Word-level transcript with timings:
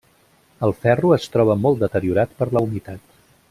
El 0.67 0.73
ferro 0.85 1.11
es 1.17 1.29
troba 1.35 1.57
molt 1.67 1.85
deteriorat 1.85 2.35
per 2.41 2.49
la 2.57 2.65
humitat. 2.69 3.09